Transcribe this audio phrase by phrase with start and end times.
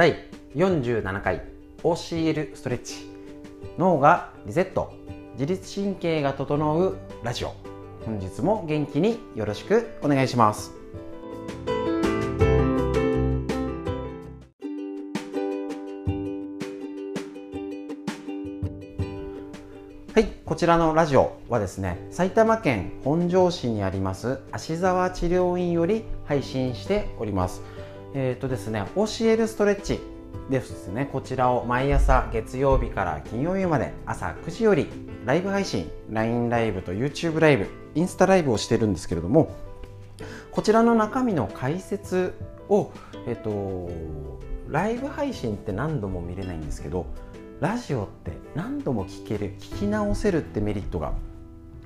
[0.00, 0.16] 第
[0.56, 1.42] 47回
[1.82, 3.10] OCL ストレッチ。
[3.76, 4.94] 脳がリセット。
[5.34, 7.52] 自律神経が整うラジオ。
[8.06, 10.72] 本日も元気によろしくお願いします。
[20.14, 27.60] はいこちらのラジオはですね埼玉県本庄市にあります芦沢治療院より配信しております。
[28.14, 30.00] えっ、ー、とですね教えるストレッチ
[30.48, 31.08] ですね。
[31.12, 34.88] こちらを毎朝月曜日から金曜日まで朝9時より
[35.24, 39.54] ライブ配信 LINE ライブと YouTube ライブインスタライブをしてるんですけれども
[40.50, 42.34] こちらの中身の解説
[42.68, 42.90] を
[43.26, 43.90] えっ、ー、と
[44.68, 47.06] ライブ配信って何度も見れないんですけど
[47.60, 51.12] ラジオって何度も聞ける聞き直せるってメリットが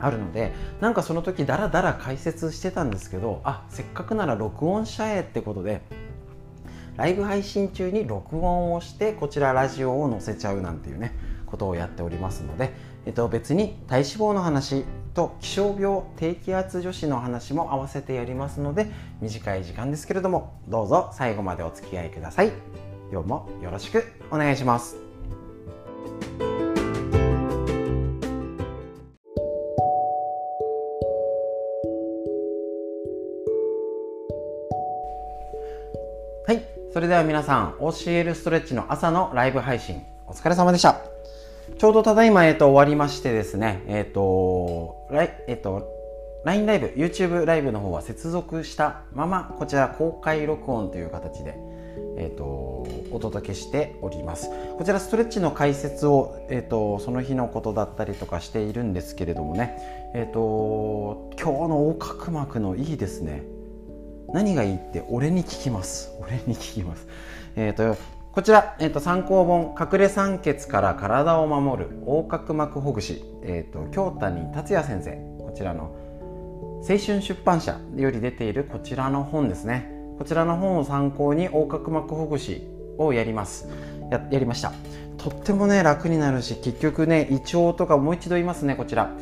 [0.05, 5.83] あるのでなんかその時ダラダラ解説してたんですけどあせっかくなら録音しちゃえってことで
[6.97, 11.15] ライブ配信中に録音をしてこちらラジオを載せちゃうなんていうね
[11.47, 12.73] ことをやっておりますので、
[13.07, 14.85] えっと、別に体脂肪の話
[15.15, 18.91] と気象病低気圧女子の話も合わせてやりますので
[19.21, 22.53] 短い時間ですけれどもどうぞ最後までお付き合いください。
[23.13, 25.04] 今日もよろしくお願いします。
[36.95, 41.01] それでは皆さん、OCL ストレッチの朝のライブ配信、お疲れ様でした。
[41.77, 45.89] ちょうどただいま、えっ、と、終わりましてですね、えっ、と、ライ、えっと、
[46.45, 51.59] LINE ライブ YouTube ライブの方は接続したまま、こちら公開録音という形で、
[52.17, 52.45] えっ、と、
[53.11, 54.49] お届けしております。
[54.79, 63.43] こちらストレッチの解説を、えっ、と、その日のことだったりとかしているんですけれどもね、えっ、と、今日の横隔膜のいいですね。
[64.35, 66.11] 何がいいって俺に聞きます。
[66.21, 67.07] 俺に聞きます。
[67.55, 67.97] えっ、ー、と
[68.33, 75.13] こちら、えーと、参考本「隠れ酸欠から体を守る横隔膜ほぐし」えーと、京谷達也先生。
[75.39, 75.95] こちらの
[76.81, 79.89] 青春出版社より出ているこちらの本ですね。
[80.19, 82.67] こちらの本を参考に横隔膜ほぐし
[82.99, 83.69] をやります。
[84.11, 84.73] ややりました。
[85.17, 89.13] とってもね楽になるし結局ね胃腸とかもう一度言いますねこちら。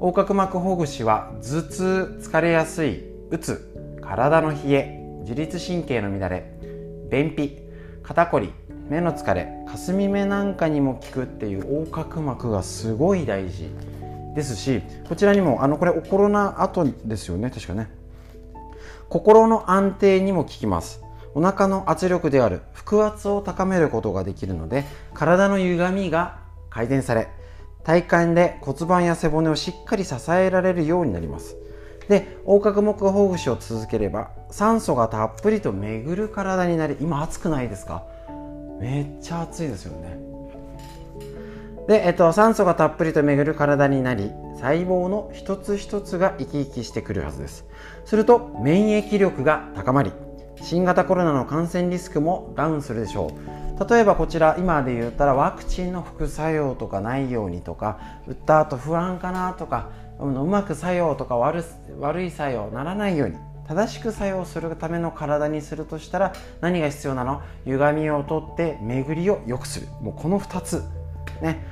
[0.00, 3.71] 横隔膜ほぐしは頭痛疲れやすいうつ
[4.02, 6.52] 体の冷え自律神経の乱れ
[7.10, 7.58] 便秘
[8.02, 8.52] 肩こり
[8.88, 13.70] 目の疲れ霞目なんかにも効くっていう横隔膜がすごい大事。
[14.34, 17.90] ですしこちらにもあのこれコロナ後ですよね確かね。
[19.08, 21.02] 心の安定にも効きます。
[21.34, 24.84] お腹の圧力である腹圧を高めることができるので
[25.14, 26.38] 体の歪みが
[26.68, 27.28] 改善され
[27.84, 31.56] 体幹で骨盤や背骨をしっかり支えられるようになります。
[32.08, 38.04] で横隔膜ほぐしを続ければ酸素がたっぷりと巡る体になり今暑くないですか？
[38.80, 40.18] めっちゃ暑いですよね。
[41.88, 47.64] で、えっと、酸素がたっぷりと巡る体になり細胞の一つ一つが生き生きしてくるはずです。
[48.04, 50.12] すると免疫力が高まり
[50.60, 53.88] 新型コロナの感染リスクもダウンするでしょう。
[53.88, 57.98] 例えばこちら今で言ったらワクチンの副作用とかないようにとか
[58.28, 59.90] 打った後不安かなとか
[60.20, 61.64] うまく作用とか悪
[61.98, 63.36] 悪い作用ならないように
[63.66, 67.42] 正しく作用するための体にするとしたら何が必要なの？
[67.64, 69.86] 歪みを取って巡りを良くする。
[70.00, 70.82] もうこの2つ。
[71.40, 71.64] ね。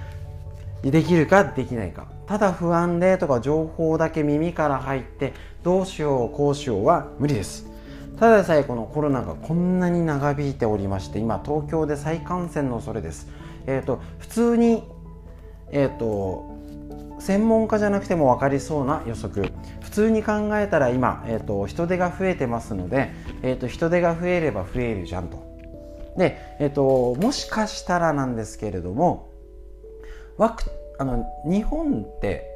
[0.82, 2.06] できるかできないか。
[2.26, 7.66] ただ不安でとか情報だけ耳から入ってどうしようこうしようは無理です。
[8.18, 13.28] ただでさえこのコロナがこんなに長引いておりまして今東京で再感染の恐れです。
[13.66, 14.84] えっ、ー、と普通に
[15.70, 16.49] えっ、ー、と
[17.20, 19.52] 専門家じゃなくても分かりそうな予測。
[19.80, 23.10] 普通に考えたら今、えーと、人手が増えてますので、
[23.42, 25.38] えーと、人手が増えれば増えるじゃんと。
[26.16, 29.30] で、えーと、もしかしたらなんですけれども
[30.36, 30.64] ワク
[30.98, 32.46] あの日本って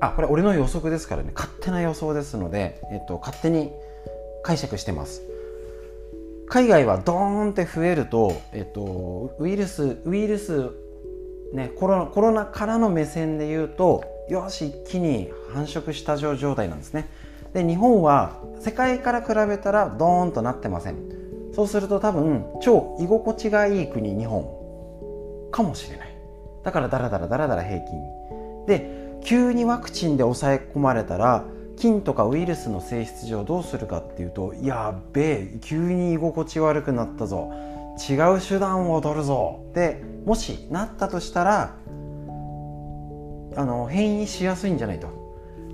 [0.00, 1.32] あこれ俺の予測ですからね。
[1.34, 3.72] 勝手な予想ですので、えー、と勝手に
[4.42, 5.22] 解釈してます。
[6.48, 10.70] 海外はドーンって増えると,、えー、とウイルスウイルス
[11.52, 17.08] ね、コロナコロナからの目線で言うとよし一気に繁殖した状態なんですね。
[17.52, 20.96] で日本は世界から比べたらドーンとなってません。
[21.54, 24.62] そうすると多分超居心地がいい国日本。
[25.50, 26.08] かもしれない。
[26.64, 31.44] だからダラダラダラダラ平均で急にワクチンで抑え込まれたら
[31.76, 37.52] 菌とかウイルスの性質上どうするかっていうとやべえ急に居心地悪くなったぞ。
[37.98, 39.60] 違う手段を取るぞ。
[39.74, 41.76] でもしなったとしたら
[43.56, 45.08] あの変異しやすいんじゃないと。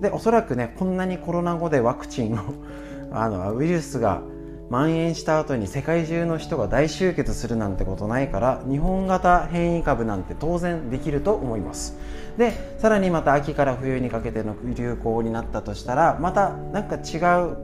[0.00, 2.38] でおそらくねこんなにコロナ後でワクチンを
[3.10, 4.22] あのウイルスが
[4.70, 11.96] 蔓延した後に世界中の人が大集結するなんてことないから日本型変異株なんて当然できると思います。
[12.36, 17.56] でさらにまた秋から冬にかけての流行になったとしたらまたなんか違う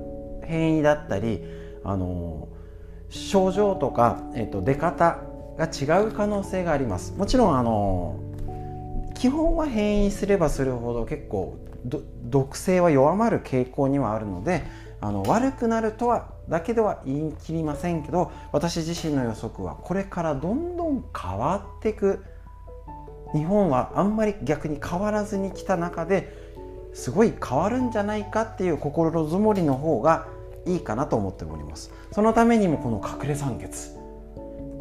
[0.43, 1.45] 変異だったり
[1.85, 2.49] あの
[3.09, 5.19] 症状とか、えー、と出方
[5.57, 7.15] が違う可能性があります。
[7.17, 8.21] もちろんあの
[9.15, 11.59] 基本は変異すればするほど結構
[12.25, 14.65] 毒性は弱まる傾向にはあるので
[15.01, 22.25] あの悪くなるとはだけでは言い切りませんけど私自身の予測はこれからどんどん変わっていく。
[23.35, 26.33] 日本はあんまり逆に変わらずに来た中で
[26.95, 30.29] すごい変わるんじゃないかっていう心づもりの方が
[30.67, 31.93] いいかなと思っております。
[32.13, 33.71] そのためにもこの隠れ酸欠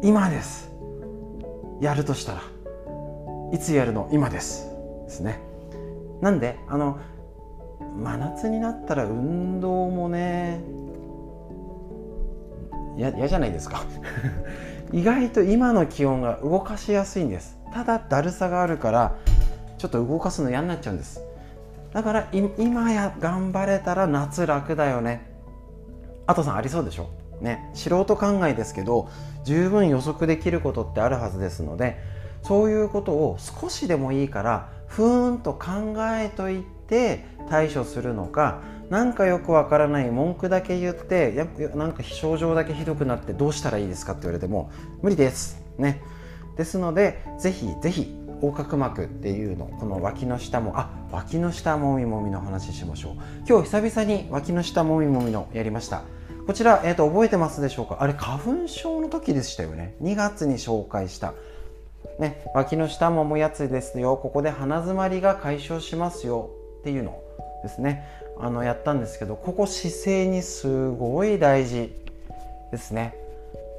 [0.02, 0.70] 今です。
[1.80, 2.42] やるとしたら
[3.52, 4.70] いつやるの今です。
[5.04, 5.40] ですね。
[6.20, 6.98] なんであの
[7.96, 10.60] 真夏になったら運動もね
[12.96, 13.82] 嫌じゃないですか。
[14.92, 17.58] 意外と今の気温が動かしやすいんです。
[17.72, 19.14] ただだるさがあるから
[19.78, 21.20] ちょっと動かすの嫌になっちゃうんです。
[21.92, 25.33] だから今や頑張れたら夏楽だよね。
[26.26, 27.08] あとさんありそうでしょ？
[27.40, 27.70] ね。
[27.74, 29.08] 素人考えですけど
[29.44, 31.98] 十分予測できることってあるはずですので
[32.42, 38.60] そういうことを少しでもいいからふーんと考えといて対処するのか
[38.90, 44.70] 何かよくわからない文句だけ言ってやなんか症状だけひどくなってどうしたらいいですかって言われても
[45.02, 45.60] 無理です。
[45.78, 46.02] ね。
[46.56, 53.12] ですのでぜひぜひ横隔膜っていうのこの脇の下もあ脇の下もみもみの話しましょう。
[53.48, 56.02] 今日久々に脇の下もみもみのやりました。
[56.46, 57.98] こちら、えーと、覚えてますでしょうか？
[58.00, 59.94] あれ花粉症の時でしたよね。
[60.02, 61.32] 2月に紹介した。
[62.18, 64.16] ね、脇の下もむやつですよ。
[64.16, 66.50] ここで鼻づまりが解消しますよ。
[66.80, 67.18] っていうの
[67.62, 68.06] ですね。
[68.38, 71.94] あのやったんですけどここ姿勢にすごい大事
[72.72, 73.16] ですね。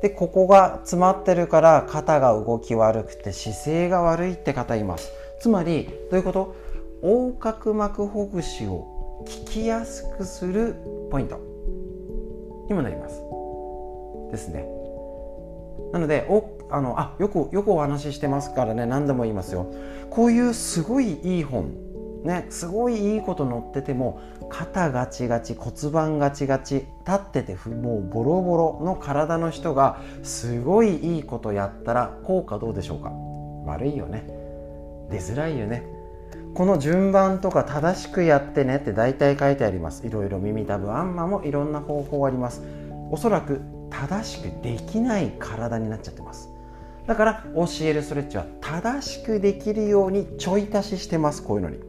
[0.02, 5.12] でここが詰まってるから肩が動き悪くて姿勢が悪いって方います。
[5.40, 6.56] つまりどういうこと？
[7.02, 10.76] 横隔膜ほぐしを効きやすくする
[11.12, 11.40] ポイント。
[12.68, 13.22] にもなります。
[14.32, 14.68] ですね。
[15.94, 18.86] なのでおあのあよくよくお話ししてますからね。
[18.86, 19.68] 何度も言いますよ。
[20.10, 21.85] こういうすごいいい本。
[22.26, 24.20] ねすごいいいこと載ってても
[24.50, 33.12] 肩ガチガチ骨盤ガチガチ立っててもうボロボロの体の人がすごいいいことやったら効果どうでしょうか？
[33.66, 34.28] 悪いよね。
[35.10, 35.84] 出づらいよね。
[36.54, 40.08] この順番とか正しくやってねって大体書いてあります。
[40.08, 42.62] いろいろ耳たぶあんまもいろんな方法あります。
[43.12, 46.50] おそらく正しくできない体になっちゃってます。
[47.06, 51.44] だから教えるストレッチは正しくできるようにちょい足ししてます。
[51.44, 51.80] こういうのに。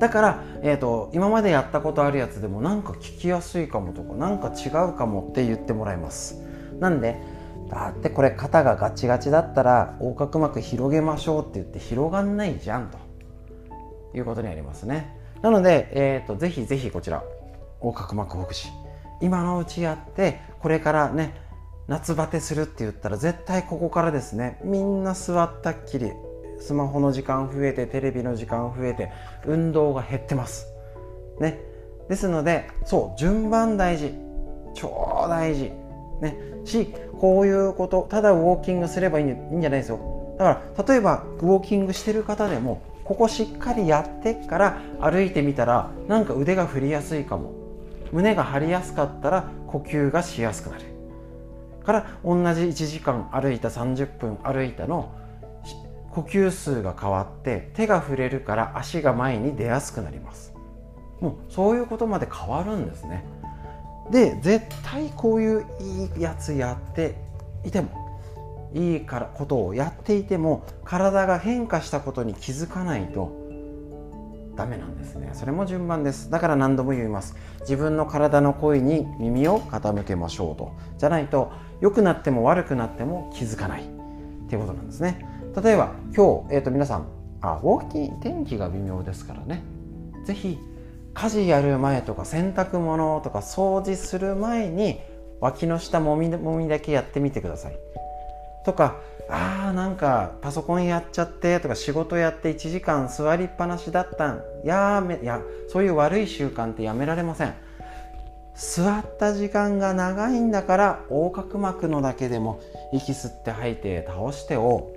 [0.00, 6.42] だから、えーと、今までやったことあるやつでもなんか聞きやすいかもとかなんか違うかもって言ってもらいます。
[6.80, 7.20] なんで
[7.70, 13.10] だってこれ肩がガチガチだったら横隔膜広げましょうって言って広がんないじゃんと。
[14.14, 15.16] いうことになりますね。
[15.42, 17.22] なので、えーと、ぜひぜひこちら
[17.82, 18.68] 横隔膜ほぐし
[19.20, 21.34] 今のうちやってこれからね
[21.88, 24.60] 夏バテするって言ったら絶対ここからですね。
[24.64, 26.12] みんな座ったっきり。
[26.60, 29.10] スマホの時間増えてテレビの時間増えて
[29.46, 30.66] 運動が減ってます。
[31.40, 31.58] ね。
[32.08, 34.14] ですのでそう順番大事。
[34.74, 35.72] 超大事。
[36.20, 36.36] ね。
[36.64, 40.36] しこういうことただウォーキングすればいいんじゃないですよ。
[40.38, 47.52] だから例えばウォーキングしてる方でもここしっかりやってから歩いてみたらなんか腕が振りやすいかも。
[48.12, 50.90] 胸が張りやすかったら呼吸がしやすくなる。
[51.84, 55.12] から同じ1時間歩いた30分歩いたの
[56.10, 60.52] 呼吸数が変わって手が触れるから足が前に出やすくなります。
[61.20, 63.24] もうそういうことまで変わるんですね。
[64.10, 67.14] で絶対こういういいやつやって
[67.64, 67.88] いても
[68.74, 73.38] いいからことをやっていても体が変化したことに気づかないと
[74.56, 75.30] ダメなんですね。
[75.32, 76.28] それも順番です。
[76.28, 77.36] だから何度も言います。
[77.60, 80.72] 自分の体の声に耳を傾けましょうと。
[80.98, 83.84] じゃないと良くなっても悪くなっても気づかないっ
[84.48, 85.26] ていうことなんですね。
[85.56, 87.06] 例えば今日、えー、と皆さん
[87.40, 89.62] あウォーキン天気が微妙ですからね。
[90.24, 90.58] 是非
[91.12, 95.00] 家事やる前とか洗濯物とか掃除する前に
[95.40, 97.76] 脇の下もみもみだけやってみてください。
[98.64, 98.96] とか
[99.28, 107.54] あーなんかパソコンやっちゃってとか仕事やって1時間座りっぱなしだったんやめやそういう悪い習慣ってやめられません。
[108.54, 112.60] 座った時間が長いんだから横隔膜のだけでも
[112.92, 114.92] 息吸って吐いて倒してを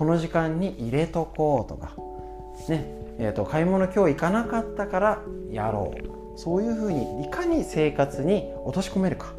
[0.00, 1.94] この時間に入れとこうとか。
[2.70, 2.86] ね。
[3.18, 6.38] えーと、買い物今日行かなかったからやろう。
[6.38, 9.34] そういうふうにいかに生活に落とし込めるか。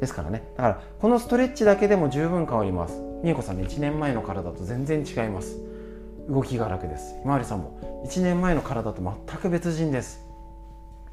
[0.00, 0.44] ですからね。
[0.56, 3.02] だからこのストレッチだけでも十分変わります。
[3.24, 5.58] 美恵子さんね1年前の体と全然違います。
[6.28, 7.18] 動きが楽です。
[7.20, 10.24] ひまわりさんも1年前の体と全く別人です。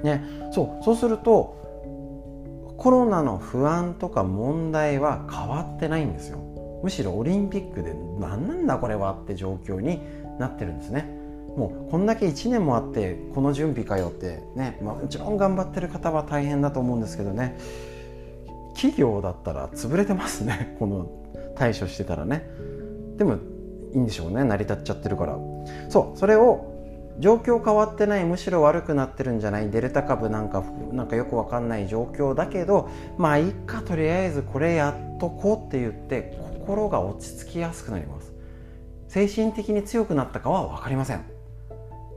[0.03, 0.23] ね。
[0.51, 6.48] そうそうするとコロナの不安とか問題は変わってないんですよ。
[6.83, 10.01] むしろオリンピックで何なんだこれはって状況に
[10.39, 11.19] なってるんですね。
[11.57, 17.57] もうこんだけ1年もあってこの準備かよってね、まあ、もちろん頑張ってる方は大変だと思うんですけどね。
[18.75, 20.75] 企業だったら潰れてますね。
[20.79, 21.09] この
[21.55, 22.49] 対処してたらね。
[23.17, 23.33] でも
[23.93, 24.43] いいんでしょうね。
[24.43, 25.37] 成り立っちゃってるから。
[25.89, 26.17] そう。
[26.17, 26.69] それを
[27.19, 38.31] 状況変わってないむしろ悪くなってるんじゃないデルタ株なんかなんかよくわかんない状況だけどまあいっかとりあえずこれやっとこうって言って心が落ち着きやすくなります。
[39.07, 41.25] 精神的に強くなったかは分かりません。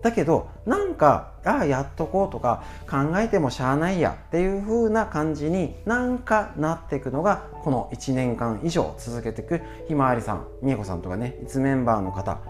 [0.02, 12.40] だけどなんかああやっとこうとか考えてもしゃあないやっていう風な感じになんかなっていくのがこの1年間以上続けていくひまわりさんみえこさんとかねいつメンバーの方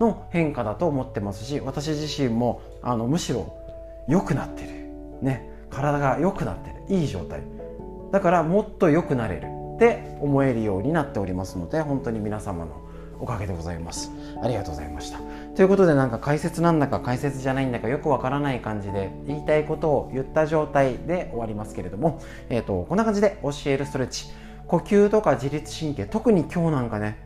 [0.00, 3.54] の変化だと思ってますし私自身もあのむしろ
[4.08, 4.68] 良くなってる。
[5.22, 6.82] ね体が良くなってる。
[6.88, 7.42] いい状態。
[8.10, 9.61] だからもっと良くなれる。
[9.76, 12.82] って思えるようになっておりますので本当に皆様の
[13.20, 14.10] おかげでございます。
[14.42, 15.20] ありがとうございました。
[15.54, 24.26] ということでなんか解説なんだか解説じゃないんだかよくわからない感じで言いたいことを言った状態で終わりますけれども、えーと、こんな感じで教えるストレッチ。
[24.66, 27.18] 呼吸とか自律神経特に今日なんかね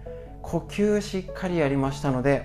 [0.42, 2.44] 呼吸しっかりやりましたので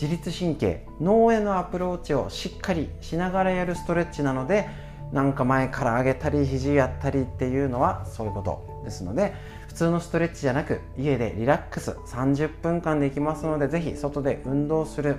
[0.00, 4.68] 自律神経脳へのアプローチをしっかりしながらやるストレッチなので
[5.12, 8.77] なんか前から上げたり肘やったりっていうのはそういうこと。
[8.88, 9.34] ですので
[9.68, 15.16] 普通のストレッチじゃなく家でリラックス30分間できますので是非外で運動する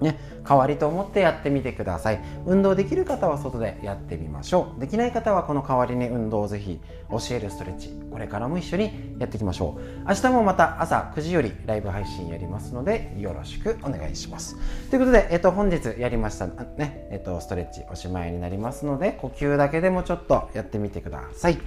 [0.00, 2.20] ね、代わりと思ってやってみてください。
[2.46, 4.80] 運動できる方は外でやってみましょう。
[4.80, 6.80] できない方はこの代わりに運動をぜひ
[7.10, 10.08] 教えるストレッチこれからも一緒にやっていきましょう。
[10.08, 14.56] 明日もまた朝9時よりライブ配信やりますのでよろしくお願いします。
[14.90, 21.58] ということで、えっと、本日やりましたね、えっと、ストレッチおしまいになりますので呼吸だけでもちょっとやってみてください。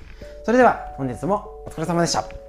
[0.44, 2.43] それでは本日もお疲れ様でした。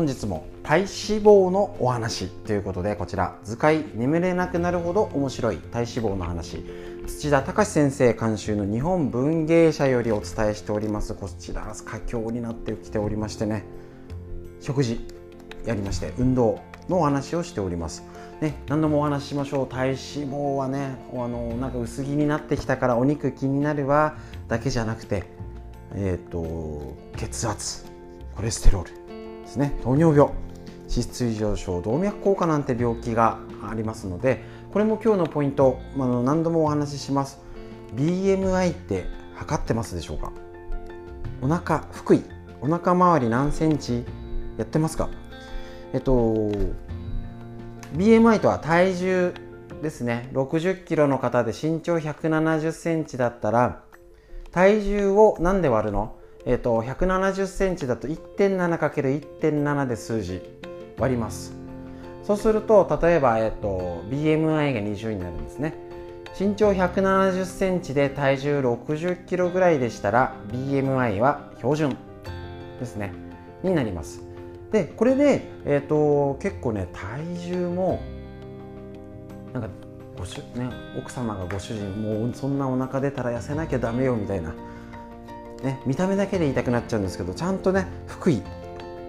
[0.00, 0.88] 本日も体脂
[1.22, 6.64] 肪のお話ということでこちら図解眠れなくなるほど面白い体脂肪の話。
[7.06, 13.66] 土田隆先生監修の日本文芸社よりお伝えしておりますこちら佳境になってきておりましてね。
[14.62, 15.06] 食事
[15.66, 18.02] やりまして運動のお話をしております。
[18.40, 19.66] ね、何度もお話ししましょう。
[19.66, 24.16] 体脂肪はねあのなんか薄着になってきたからお肉気になるわ
[24.48, 25.24] だけじゃなくて、
[25.94, 27.84] えーと、血圧
[28.34, 28.99] コレステロール。
[29.50, 29.76] ですね。
[29.82, 30.32] 糖尿病
[30.88, 33.38] 脂質異常症動脈硬化なんて病気が
[33.68, 37.40] ありますのでこれも今日のポイント、まあの何度もお話しします。
[37.96, 40.32] BMI って測ってますでしょうか？
[41.42, 42.22] お腹腹囲
[42.60, 44.04] お腹周り何センチ？
[44.56, 45.08] やってますか？
[45.92, 46.12] えっと
[47.96, 49.34] BMI とは体重
[49.82, 50.28] ですね。
[50.32, 53.82] 60キロの方で身長170センチだったら
[54.52, 56.14] 体重を何で割るの？
[56.46, 60.42] えっと170センチだと 1.7×1.7 で数字
[60.98, 61.54] 割ります。
[62.24, 65.74] そうすると例えば、えっと、BMI が20になるんですね。
[66.38, 71.96] 身長170センチで体重60キロぐらいでしたら BMI は標準
[72.78, 73.12] ですね。
[73.62, 74.22] になります。
[74.70, 78.00] でこれで、えーと、結構ね体重も
[79.52, 79.68] なんか
[80.16, 84.54] ごしね、奥様がご主人もうそんなお腹出たら痩せなきゃダメよみたいな、
[85.62, 88.42] ね、見た目だけで言いたくなっちゃうんですけどちゃんとね腹囲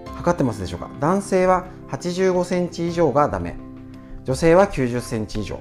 [0.05, 0.89] 測ってますでしょうか？
[0.99, 3.55] 男性は8 5センチ以上がダメ。
[4.23, 5.59] 女性は9 0センチ以上。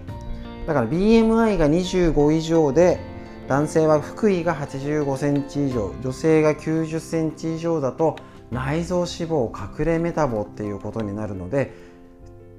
[0.66, 3.00] だから BMI が25以上で
[3.48, 5.94] 男性は腹囲が8 5センチ以上。
[6.02, 8.16] 女性が9 0センチ以上だと
[8.50, 11.72] 内臓脂肪隠れメタボっていうことになるので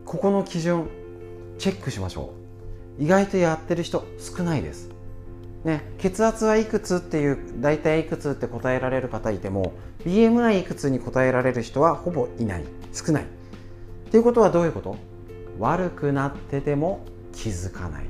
[0.06, 0.90] ここの基準
[1.60, 2.34] チェックしましょ
[3.00, 3.04] う。
[3.04, 4.90] 意外とやってる人少ないです、
[5.64, 9.74] ね、血圧はいくつっていう大体いくつって答えられる方いても
[10.06, 12.64] BMI いくつに答えられる人はほぼいない。
[12.92, 13.24] 少ない。
[13.24, 13.26] っ
[14.10, 14.98] ていうことはどういうこと？
[15.60, 18.06] 悪くなってても気づかない。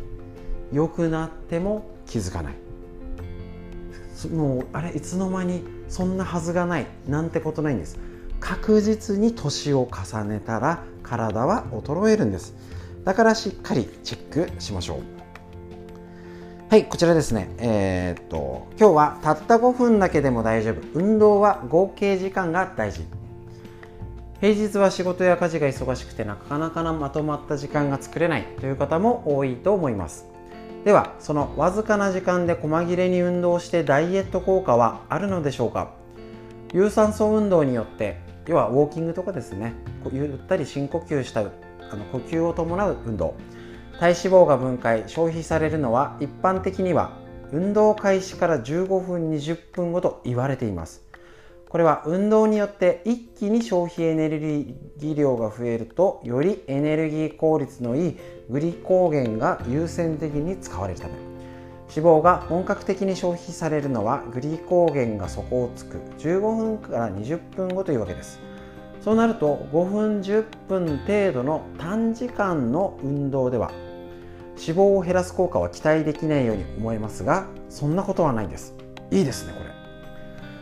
[0.72, 2.54] 良くなっても気づかない。
[4.34, 4.96] もうあれ？
[4.96, 6.86] いつの間にそんなはずがない。
[7.08, 8.00] なんてことないんです。
[8.40, 12.56] 確実に年を重ねたら体は衰えるんです。
[13.04, 15.21] だからしっかりチェックしましょう。
[16.72, 17.50] はいこちらですね。
[17.58, 20.76] えー、っと今日はたった5分だけでも大丈夫。
[20.94, 23.02] 運動は合計時間が大事。
[24.40, 28.44] 平日は仕事や家事が忙しくてなかなかまとまった時間が作れない。
[28.62, 30.28] という方も多いと思います。
[30.86, 35.92] ではそのわずかな時間で細切れに運動してダイエット効果はあるのでしょうか？
[36.72, 39.74] 有酸素運動によって要はウォーキングとかですね。
[40.14, 43.36] ゆったり深呼吸したあの呼吸を伴う運動。
[44.00, 47.18] 体脂肪が分解消費されるのは一般的には
[47.52, 51.04] 運動開始から15分20分後と言われています。
[51.70, 58.18] これは運動によって一気に消費エネルギー量が増えるとよりエネルギー効率のいい
[58.50, 61.14] グリコーゲンが優先的に使われるため。
[61.94, 68.40] 脂肪が本格的に消費されるのはグリコーゲンが底をつく15分から20分後というわけです。
[69.04, 73.72] そうなると5分10分程度の短時間の運動では
[74.52, 78.76] 脂肪を減らす効果は期待できないように思えますがそんなことはないです。
[79.10, 79.72] いいですねこれ。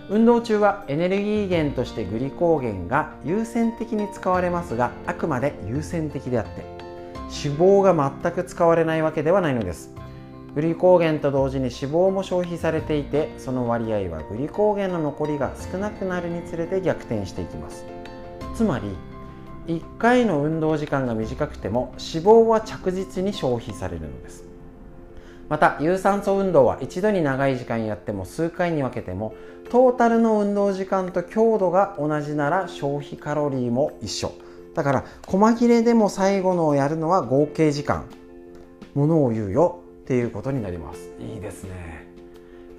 [0.09, 6.63] 運動中はエネルギー源としてグリコーゲンが優先的に使われますがあくまで優先的であって
[7.43, 7.93] 脂肪が
[8.23, 9.93] 全く使われないわけではないのです。
[10.55, 17.98] グリコーゲンと同時に脂肪も消費されていてその割合はグリコーゲンの残りが少なくなるにつれて逆転していきます。
[18.59, 18.89] つまり
[19.73, 24.43] 1回の運動時間が短くても脂肪は着実に消費されるのです。
[25.47, 29.33] また有酸素運動は一度に長い時間やっても数回に分けても
[29.69, 34.33] トータルの運動時間と強度が同じなら消費カロリーも一緒。
[34.75, 38.09] だから細切れでも最後のをやるのは合計時間。
[38.93, 41.09] ものを言うよっていうことになります。
[41.17, 42.08] いいですね。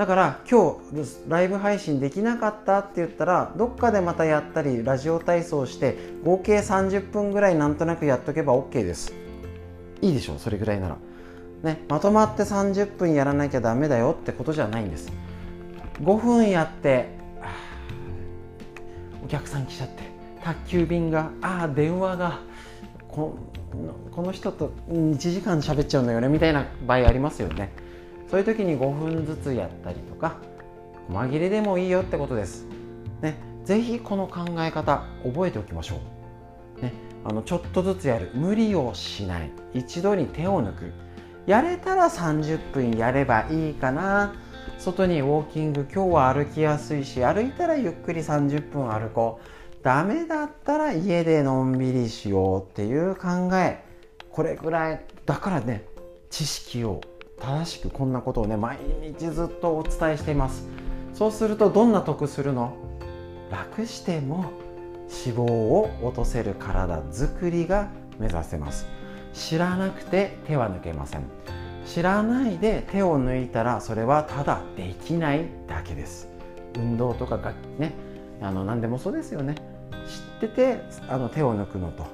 [0.00, 9.12] だから今日ライブ配信できなかったって言ったらどっかでまたやったりラジオ体操して合計30分ぐらいなんとなくやっとけば OK です。
[10.00, 10.96] いいでしょうそれぐらいなら。
[11.64, 15.12] ね、まとまって30分やらなきゃダメだよってことじゃないんです。
[16.00, 17.10] 5分やって
[19.22, 20.04] お客さん来ちゃって
[20.42, 22.40] 宅急便がああ電話が
[23.06, 23.36] こ
[24.16, 27.70] この人と1時間喋っちゃうんだよねみたいな場合ありますよね。
[28.30, 30.36] そういう時に5分ずつやったりとか
[31.08, 32.64] 細切れでもいいよってことです。
[33.20, 35.96] ねぜひこの考え方覚えておきましょ
[36.78, 36.82] う。
[36.82, 36.92] ね
[37.24, 38.30] あのちょっとずつやる。
[38.34, 39.50] 無理をしない。
[39.74, 40.92] 一度に手を抜く。
[41.46, 44.34] やれたら30分やればいいかな。
[44.78, 49.84] 外にウォーキング今日は歩きやすいし歩いたらゆっくり30分歩こう。
[49.84, 53.82] ダメだったら家でのんびりしようっていう考え。
[54.30, 55.84] これぐらいだからね
[56.30, 57.00] 知識を
[57.40, 60.68] 正しくこんなことをね毎日ずっとお伝えしています。
[61.14, 62.76] そうするとどんな得するの？
[63.50, 64.52] 楽しても
[65.24, 68.86] 脂肪を落とせる体づくりが目指せます。
[69.32, 71.22] 知らなくて手は抜けません。
[71.86, 76.28] 知らないで手を抜いたらそれはただできないだけです。
[76.76, 77.94] 運動とかがね
[78.40, 79.56] あの何でもそうですよね。
[80.40, 82.06] 知っててあの手を抜くのと。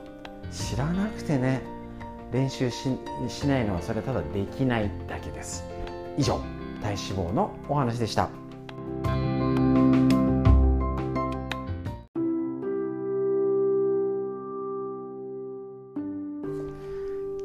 [0.50, 1.62] 知らなくてね
[2.36, 2.86] 練習し
[3.46, 5.64] ないのはそれただできないだけです
[6.18, 6.38] 以上
[6.82, 6.98] 体脂
[7.30, 8.28] 肪のお話でした。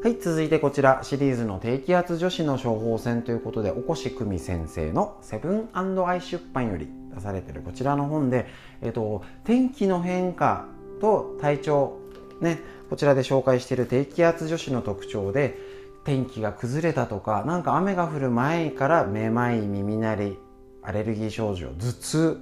[0.03, 8.47] はい、続いてこちらシリーズの低気圧女子の処方箋ということで、おこしくみ先生のセブンアイ出版より出されているこちらの本で、
[8.81, 10.65] えっと、天気の変化
[10.99, 11.99] と体調、
[12.41, 12.59] ね、
[12.91, 15.57] こちらで紹介している低気圧女子の特徴で、
[16.03, 20.37] 天気が崩れたとか、なんか雨が降る前からめまい、耳鳴り、
[20.83, 22.41] アレルギー症状、頭痛、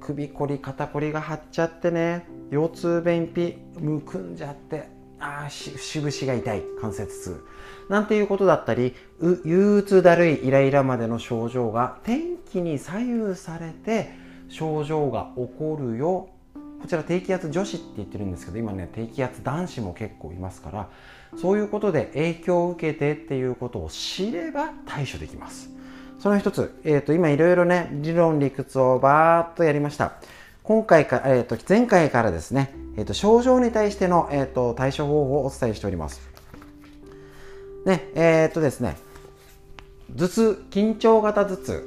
[0.00, 7.44] 首こり、肩こりが張っちゃってね、腰痛、便秘、むくんじゃって、ああ、節々が痛い、関節痛。
[7.90, 8.94] なんていうことだったり、
[9.44, 14.14] 憂鬱だるい、イライラまでの症状が天気に左右されて
[14.48, 16.29] 症状が起こるよ。
[16.80, 20.88] こちら低気圧女子って言ってるんですけど、今ね、低気圧男子も結構いますから、
[21.36, 25.70] そういうことで影響を受けてっていうことを知れば対処できます。
[26.18, 30.14] その一つ、えっ、ー、と、今いろいろね、理論理屈をバーっとやりました。
[30.62, 36.20] 今回か、えっ、ー、と、前回からですね、えーと、症状に対しての、えーと、対処方法をお伝えしております。
[37.86, 38.96] ね、えっ、とですね、
[40.16, 41.84] 頭痛、緊張型頭痛、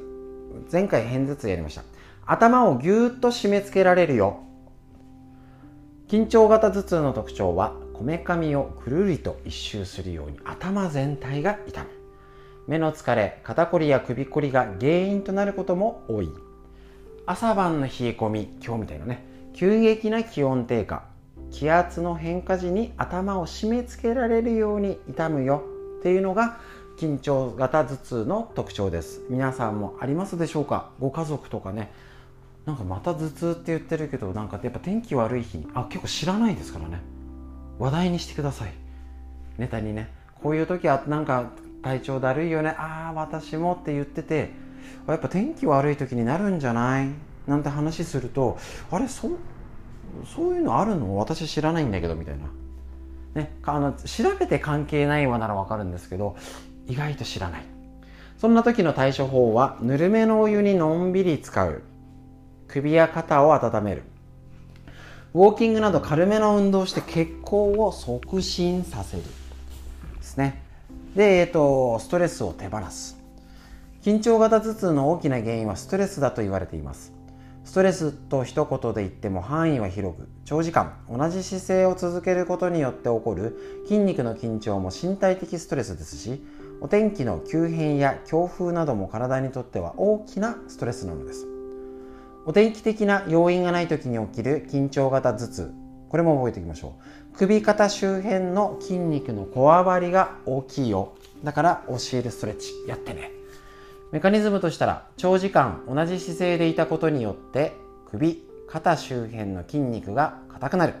[0.72, 1.82] 前回片頭痛やりました。
[2.26, 4.40] 頭をぎゅーっと締め付けられるよ。
[6.08, 11.88] 緊張型頭痛の特徴は、こめかみをくるりと一周するように頭全体が痛む。
[12.66, 16.28] 目の疲れ、肩こりや首こりが原因となることも多い。
[17.26, 21.04] 朝晩の冷え込み、今日みたいなね、急激な気温低下
[21.50, 25.62] 気圧の変化時に頭を締め付けられるように痛むよ
[26.00, 26.58] っていうのが
[26.98, 30.90] 緊張型頭痛の特徴です皆さんもありますでしょうか？
[30.98, 31.92] ご家族とかね
[32.66, 37.00] なんかまた頭痛って言ってるけどなんかやっぱ天気悪い日にあ結構知らないですからね。
[37.78, 38.72] 話題にしてください。
[39.58, 40.08] ネタにね。
[40.42, 41.50] こういう時はなんか
[41.82, 42.70] 体調だるいよね。
[42.70, 44.50] ああ私もって言ってて
[45.06, 47.08] やっぱ天気悪い時になるんじゃない？
[47.46, 48.56] なんて話すると
[48.90, 49.28] あれそ
[50.34, 51.16] そういうのあるの？
[51.16, 52.44] 私知らないんだけどみたいな、
[53.42, 56.36] ね、あの調べて関係ないわならわかるんですけど
[56.86, 57.62] 意外と知らない。
[58.38, 61.82] そんな時の対処法はぬるめのお湯にのんびり使う。
[62.68, 64.02] 首や肩を温める。
[65.34, 69.22] ウォーキングなど軽めの運動をして血行を促進させる。
[69.22, 70.62] ですね。
[71.16, 73.18] で、えっと、ストレスを手放す。
[74.02, 77.12] 緊張型頭痛の大きな原因はストレスだと言われています。
[77.64, 86.44] ストレスと一言で言っても範囲は広く長時間同じ姿勢を続けることによって起こる筋肉の緊張も身体的ストレスですし
[86.82, 91.53] お天気の急変や強風なども体にとっては大きなストレスなのです。
[92.46, 95.74] お天気的な要因がない時に起きる緊張型頭痛。
[96.10, 96.94] これも覚えておきましょ
[97.32, 97.38] う。
[97.38, 101.14] 首肩周辺の筋肉のこわばりが大きいよ。
[101.42, 103.30] だから教えるストレッチやってね。
[104.12, 107.72] メカニズムとしたら長時間同じ姿勢でいたことによって
[108.10, 110.94] 首肩周辺の筋肉が硬くなる。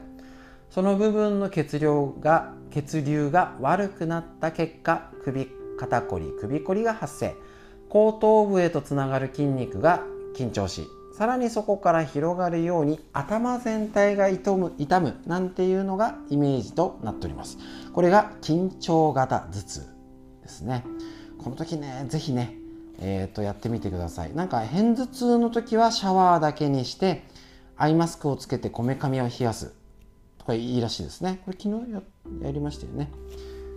[0.70, 7.34] その部分の血流が血流が悪くなった結果首肩こり首こりが発生。
[7.90, 10.02] 後頭部へとつながる筋肉が
[10.34, 17.56] 緊張しさらにそこから広がるように頭全体が痛む痛むなんていうのがイメージとなっております。
[17.92, 19.82] これが緊張型頭痛
[20.42, 20.84] ですね。
[21.38, 22.56] この時ね是非ね
[22.98, 24.34] えー、とやってみてください。
[24.34, 27.22] なんか片頭痛の時はシャワーだけにして
[27.76, 29.72] アイマスクをつけてこめかみを冷やす。
[30.38, 31.42] とかいいらしいですね。
[31.44, 32.02] これ昨日や
[32.42, 33.12] やりましたよね。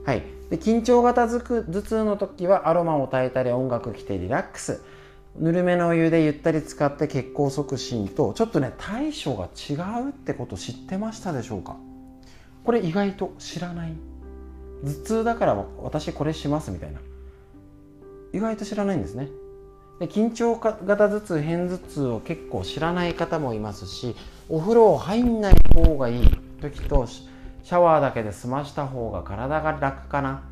[0.08, 0.24] はい。
[0.50, 4.82] で緊張型頭痛の時はアロマを焚いたり音楽聴いてリラックス。
[5.40, 9.74] ぬるめのお湯でゆったり使って血行促進とちょっとね対処が違
[10.06, 11.78] うってこと知ってましたでしょうか？
[12.64, 13.94] これ意外と知らない？
[14.84, 17.00] 頭痛だから私これしますみたいな。
[18.34, 19.30] 意外と知らないんですね。
[20.00, 24.16] で緊張型頭痛片頭痛を結構知らない方もいますし
[24.50, 26.30] お風呂入んない方がいい
[26.62, 30.44] 時とシャワーだけで済ました方が体が楽かな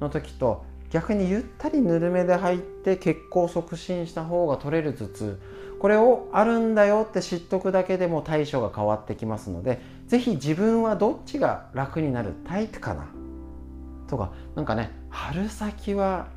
[0.00, 5.40] の時と逆にゆったりぬるめで入って血行促進した方が取れる頭痛
[5.80, 13.06] これをあるんだよって知っとくだけでも対処が変わってきますので是非自分はどっちが楽になるタイプかな
[14.08, 16.28] とか何かね春先は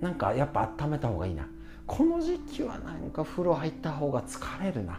[0.00, 1.46] なんかやっぱ温めた方がいいな。
[1.86, 4.98] この時期はなんか風呂入った方が疲れるな、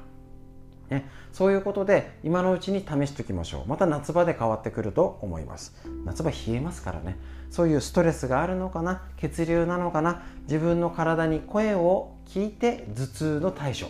[0.89, 3.69] ね、そういうことで今のうちに試しておきましょう。
[3.69, 5.75] また夏場で変わってくると思います。
[6.05, 7.17] 夏場冷えますからね。
[7.49, 9.01] そういうストレスがあるのかな？
[9.17, 10.23] 血流なのかな？
[10.43, 13.87] 自分の体に声を聞いて頭痛の対処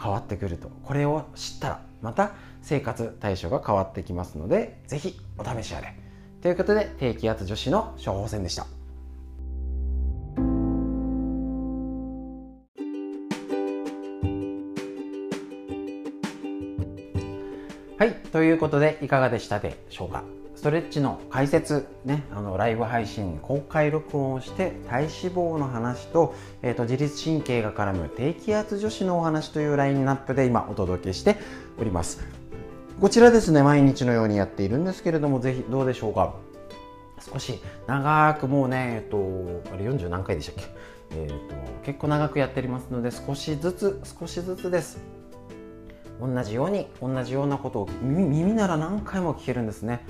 [0.00, 0.70] 変わってくると。
[0.84, 5.94] これを知ったらまた生活対処が変わってきますので是非お試しあれ。
[6.40, 8.66] ということで低気圧女子の処方箋でした。
[18.34, 20.24] ということでいかがでしたでしょうか？
[20.56, 31.36] ストレッチの解説、ね、あのライブ配信、公開録音をして体脂肪の話と,、えーと、自律神経が絡む低気圧女子のお話というラインナップで今お届けして
[31.78, 32.26] おります。
[33.00, 36.34] こちらですね、毎日のようにやっているんですけれども、ぜひどうでしょうか？
[37.20, 39.16] 少し長くもうね、えっと、
[39.72, 40.72] あれ40何回でしたっけ、
[41.12, 44.98] えっと、結構長くやっておりますので、少しずつ、少しずつです。
[46.20, 50.00] 同じように同じようなことを耳なら何回も聞けるんですね。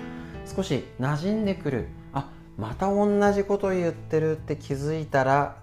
[0.45, 1.87] 少し馴染んでくる。
[2.13, 5.57] あまた同じことを言ってるって気づいたら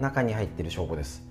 [0.00, 1.22] 中に入ってる証拠です。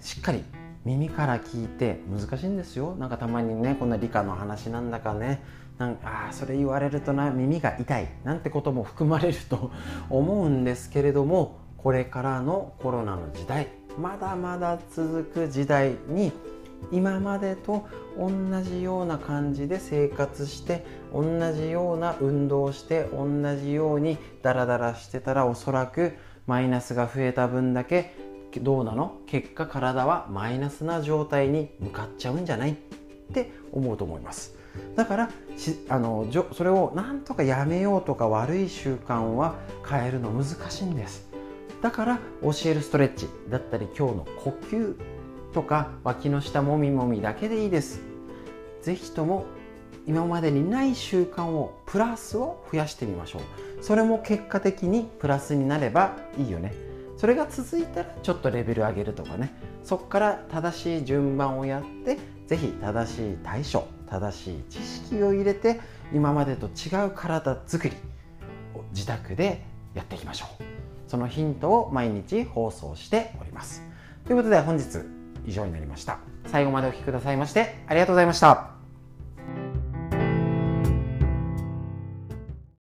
[0.00, 0.44] しっかり
[0.84, 2.94] 耳から聞いて難しいんですよ。
[2.96, 5.42] なんかたまにねこんな理科の話なんだかね。
[5.78, 8.08] なんあそれ言われるとな耳が痛い。
[8.22, 9.70] なんてことも含まれると
[10.10, 16.32] 思うんですけれどもこれからのコロナの時代まだまだ続く時代に
[16.92, 17.86] 今までと
[18.18, 18.30] 同
[18.62, 26.12] じような感じで生活して同じような運動をして同じようにダラダラしてたらおそらく
[26.46, 28.14] マイナスが増えた分だけ
[28.62, 29.18] どうなの？
[29.26, 32.74] 結果体はマイナスな状態に向かっちゃうんじゃないっ
[33.32, 34.54] て思うと思います。
[34.94, 35.30] だから
[35.88, 39.56] あのそれをなんとかやめようとか悪い習慣は
[39.88, 41.28] 変えるの難しいんです。
[41.82, 44.96] だから教えるストレッチだったり今日の呼吸
[45.54, 48.02] とか脇の下もみもみだけでいいです。
[48.82, 49.46] 是非とも
[50.06, 53.42] 今までにない習慣をプラスを増やしてみましょう。
[53.82, 56.74] それも結果的にプラスになればいいよね。
[57.16, 59.54] それが続いたらちょっとレベル上げるとかね。
[59.82, 65.80] そこから正しい順番をやって是非正しい対処正しい知識を入れて
[66.12, 67.96] 今までと違う体づくり
[68.74, 69.62] を自宅で
[69.94, 70.64] やっていきましょう。
[71.06, 73.82] そのヒントを毎日放送しております。
[74.26, 75.13] ということで本日
[75.46, 76.18] 以上になりました。
[76.46, 78.73] 最後までお聴きくださいましてありがとうございました。